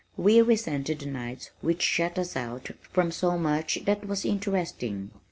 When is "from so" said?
2.91-3.37